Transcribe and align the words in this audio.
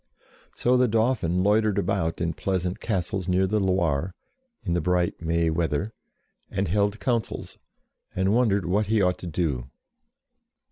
So 0.55 0.77
the 0.77 0.87
Dauphin 0.87 1.43
loitered 1.43 1.77
about 1.77 2.21
in 2.21 2.33
pleasant 2.33 2.79
castles 2.79 3.27
near 3.27 3.45
the 3.45 3.59
Loire, 3.59 4.15
in 4.63 4.73
the 4.73 4.81
bright 4.81 5.21
May 5.21 5.51
weather, 5.51 5.93
and 6.49 6.67
held 6.67 6.99
councils, 6.99 7.59
and 8.15 8.33
wondered 8.33 8.65
what 8.65 8.87
he 8.87 8.99
ought 9.03 9.19
to 9.19 9.27
do. 9.27 9.69